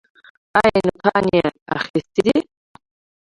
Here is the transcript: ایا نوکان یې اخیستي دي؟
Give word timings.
ایا 0.59 0.79
نوکان 0.87 1.23
یې 1.33 1.41
اخیستي 1.77 2.21
دي؟ 2.25 2.37